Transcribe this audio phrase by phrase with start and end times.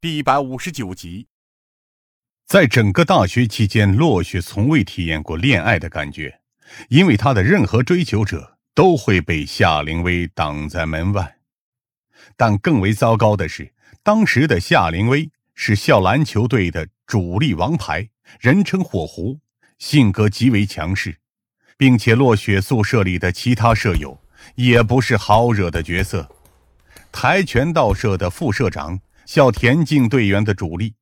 [0.00, 1.26] 第一百五十九集。
[2.46, 6.38] 在整个大学期间，落雪从未体验过恋爱的感觉，
[6.88, 11.38] 因为他的任何追求者都会被夏灵薇挡在门外。
[12.36, 13.74] 但更为糟糕的是，
[14.04, 18.08] 当时的夏灵薇是校篮球队的主力王牌，
[18.38, 19.40] 人称“火狐”，
[19.80, 21.18] 性格极为强势，
[21.76, 24.20] 并且落雪宿舍里的其他舍友
[24.54, 26.30] 也不是好惹的角色。
[27.10, 30.94] 跆拳道社的副社长，校田径队员的主力。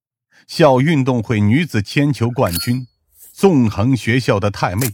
[0.49, 2.85] 校运动会女子铅球冠军，
[3.33, 4.89] 纵横学校的太妹，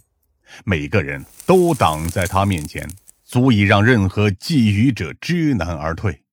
[0.66, 2.86] 每个人都挡在她面前，
[3.24, 6.24] 足以让任何觊觎者知难而退。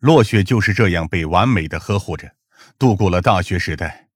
[0.00, 2.32] 落雪就是这样被完美的呵护着，
[2.76, 4.08] 度过了大学时代。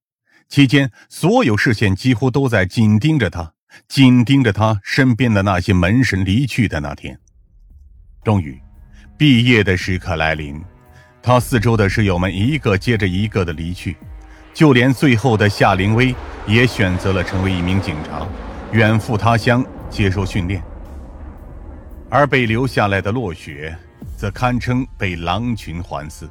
[0.49, 3.55] 期间，所有视线几乎都在紧盯着他，
[3.87, 7.21] 紧盯着他身边的那些门神离去的那天。
[8.25, 8.61] 终于，
[9.17, 10.61] 毕业的时刻来临，
[11.23, 13.97] 他四周的室友们一个接着一个的离去。
[14.53, 16.15] 就连最后的夏灵薇
[16.47, 18.27] 也选择了成为一名警察，
[18.73, 20.61] 远赴他乡接受训练。
[22.09, 23.77] 而被留下来的落雪，
[24.17, 26.29] 则堪称被狼群环伺。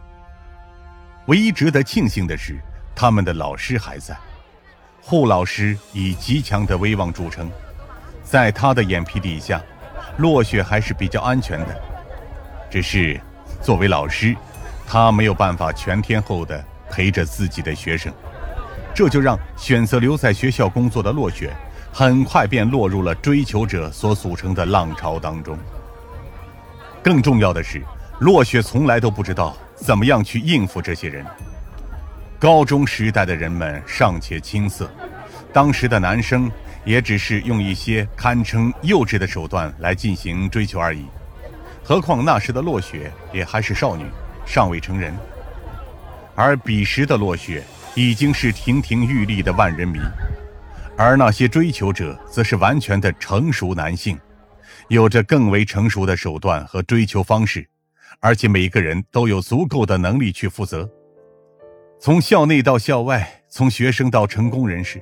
[1.27, 2.59] 唯一值得庆幸的是，
[2.93, 4.17] 他们的老师还在。
[5.01, 7.49] 护老师以极强的威望著称，
[8.21, 9.61] 在他的眼皮底下，
[10.17, 11.81] 落雪还是比较安全的。
[12.69, 13.19] 只是，
[13.61, 14.35] 作为老师，
[14.89, 16.61] 他没有办法全天候的。
[16.91, 18.11] 陪着自己的学生，
[18.95, 21.53] 这就让选择留在学校工作的落雪，
[21.93, 25.55] 很快便落入了追求者所组成的浪潮当中。
[27.03, 27.83] 更重要的是，
[28.21, 31.23] 落雪从来都不知道怎么样去应付这些人。
[32.39, 34.89] 高中时代的人们尚且青涩，
[35.53, 36.51] 当时的男生
[36.83, 41.05] 也只是用一些堪称幼稚的手段来进行追求而已，
[41.83, 44.05] 何况那时的落雪也还是少女，
[44.49, 45.15] 尚未成人。
[46.33, 49.99] 而彼时的落雪已经是亭亭玉立的万人迷，
[50.97, 54.19] 而那些追求者则是完全的成熟男性，
[54.87, 57.69] 有着更为成熟的手段和追求方式，
[58.19, 60.89] 而且每个人都有足够的能力去负责。
[61.99, 64.99] 从校内到校外，从学生到成功人士，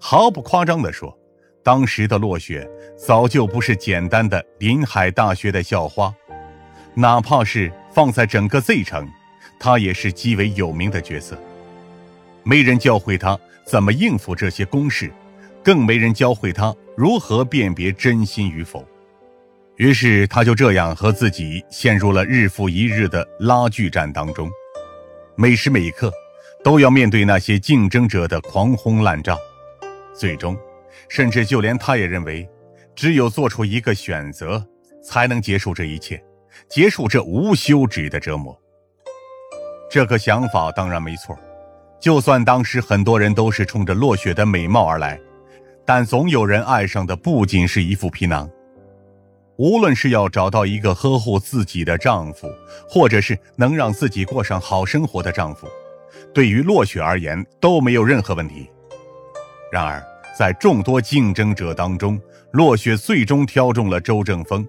[0.00, 1.14] 毫不夸张地说，
[1.62, 2.66] 当时的落雪
[2.96, 6.14] 早就不是简单的临海大学的校花，
[6.94, 9.08] 哪怕是放在整个 Z 城。
[9.58, 11.34] 他也是极为有名的角色，
[12.42, 15.10] 没人教会他怎么应付这些公事，
[15.64, 18.86] 更没人教会他如何辨别真心与否。
[19.76, 24.50] 于是他就这样和自己陷入了日复一日的拉锯战当中，
[25.36, 26.12] 每时每刻
[26.62, 29.38] 都要面对那些竞争者的狂轰滥炸。
[30.14, 30.54] 最终，
[31.08, 32.46] 甚至就连他也认为，
[32.94, 34.62] 只有做出一个选择，
[35.02, 36.22] 才能结束这一切，
[36.68, 38.56] 结束这无休止的折磨。
[39.90, 41.38] 这个想法当然没错，
[42.00, 45.18] 就算当时很多人都是冲着落雪的美貌而来，
[45.84, 48.50] 但总有人爱上的不仅是一副皮囊。
[49.58, 52.46] 无论是要找到一个呵护自己的丈夫，
[52.88, 55.66] 或者是能让自己过上好生活的丈夫，
[56.34, 58.68] 对于落雪而言都没有任何问题。
[59.72, 60.04] 然而，
[60.38, 64.66] 在众多竞争者当中，落雪最终挑中了周正峰，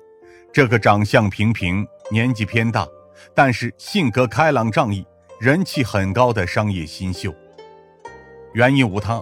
[0.51, 2.87] 这个长相平平、年纪偏大。
[3.33, 5.05] 但是性格开朗仗义、
[5.39, 7.33] 人气很高的商业新秀，
[8.53, 9.21] 原因无他，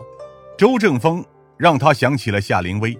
[0.57, 1.23] 周正峰
[1.57, 2.97] 让他想起了夏灵薇，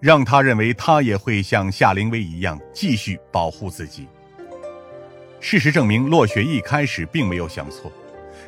[0.00, 4.06] 让他认为他也会像夏灵薇一样继续保护自己。
[5.40, 7.90] 事实证明，落雪一开始并没有想错，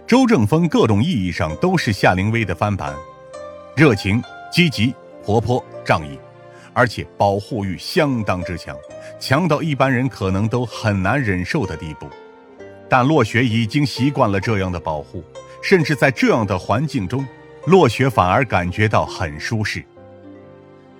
[0.07, 2.95] 周正峰各种意义上都是夏灵薇的翻版，
[3.77, 6.19] 热情、积极、活泼、仗义。
[6.75, 8.77] 而且保护欲相当之强，
[9.21, 12.11] 强到一般人可能都很难忍受的地步。
[12.91, 15.25] 但落雪已经习惯了这样的保护，
[15.63, 17.27] 甚至在这样的环境中，
[17.67, 19.85] 落雪反而感觉到很舒适。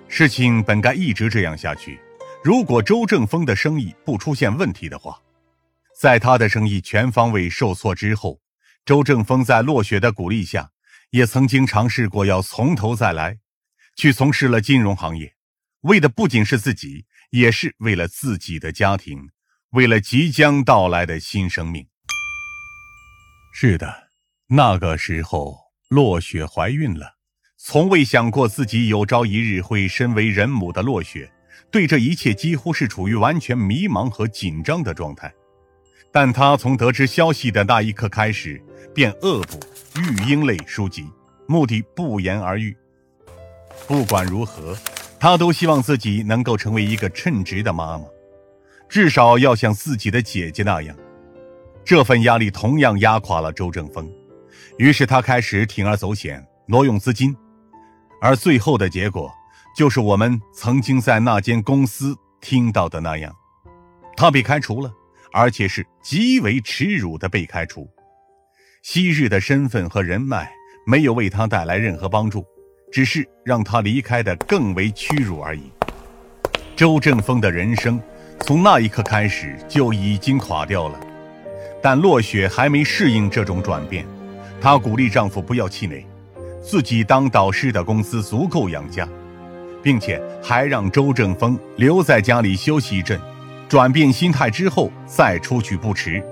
[0.07, 1.99] 事情本该一直这样下去，
[2.43, 5.19] 如果周正峰的生意不出现问题的话，
[5.99, 8.39] 在他的生意全方位受挫之后，
[8.85, 10.69] 周正峰在落雪的鼓励下，
[11.11, 13.37] 也曾经尝试过要从头再来，
[13.95, 15.34] 去从事了金融行业。
[15.85, 19.29] 为的不仅是自己，也是为了自己的家庭，
[19.73, 21.85] 为了即将到来的新生命。
[23.53, 24.09] 是的，
[24.47, 25.55] 那个时候，
[25.89, 27.17] 落雪怀孕了。
[27.57, 31.31] 从未想过自己有朝一日会身为人母的落雪，
[31.71, 35.31] 对这一切几乎是处于完全迷茫和紧张的状态。
[36.11, 38.59] 但他从得知消息的那一刻开始，
[38.91, 39.59] 便恶补
[39.99, 41.07] 育婴类书籍，
[41.47, 42.75] 目的不言而喻。
[43.87, 44.75] 不管如何。
[45.25, 48.05] 他都希望自己能够成为一个称职的妈妈，
[48.87, 50.95] 至少要像自己的姐姐那样。
[51.83, 54.07] 这份压力同样压垮了周正峰，
[54.77, 57.35] 于是他开始铤而走险，挪用资金，
[58.21, 59.33] 而最后的结果
[59.75, 63.35] 就是我们曾经在那间公司听到的那样，
[64.15, 64.93] 他被开除了，
[65.33, 67.89] 而且是极为耻辱的被开除。
[68.83, 70.51] 昔日的身份和人脉
[70.85, 72.45] 没有为他带来任何帮助，
[72.95, 75.63] 只是让他离开的更为屈辱而已。
[76.77, 77.99] 周正峰的人生
[78.45, 80.97] 从那一刻开始就已经垮掉了。
[81.83, 84.05] 但落雪还没适应这种转变，
[84.61, 86.05] 她鼓励丈夫不要气馁，
[86.63, 89.05] 自己当导师的工资足够养家，
[89.83, 93.19] 并且还让周正峰留在家里休息一阵，
[93.67, 96.23] 转变心态之后再出去不迟。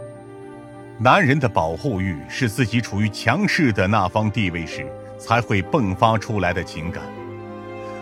[0.97, 4.87] 男人的保护欲是自己处于强势的那方地位时
[5.23, 7.01] 才会迸发出来的情感，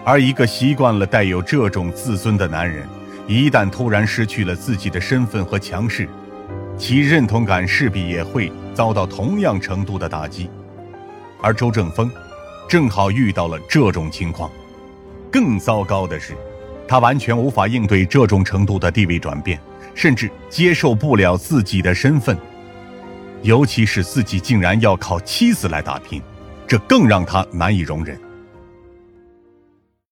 [0.03, 2.83] 而一个习惯了带有这种自尊的男人，
[3.27, 6.09] 一旦突然失去了自己的身份和强势，
[6.79, 10.50] 其认同感势必也会遭到同样程度的打击，
[11.44, 12.12] 而周正峰
[12.68, 14.50] 正好遇到了这种情况。
[15.31, 16.35] 更糟糕的是，
[16.88, 19.62] 他完全无法应对这种程度的地位转变，
[19.94, 22.35] 甚至接受不了自己的身份，
[23.44, 26.19] 尤其是自己竟然要靠妻子来打拼，
[26.71, 28.30] 这更让他难以容忍。